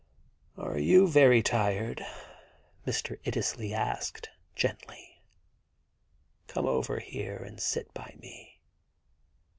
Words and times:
* 0.33 0.45
Are 0.57 0.79
you 0.79 1.07
very 1.07 1.43
tired?' 1.43 2.03
Mr. 2.87 3.19
Iddesleigh 3.23 3.71
asked 3.75 4.31
gently. 4.55 5.21
* 5.79 6.47
Come 6.47 6.65
over 6.65 6.97
here 6.99 7.37
and 7.37 7.59
sit 7.61 7.93
by 7.93 8.15
me.' 8.17 8.59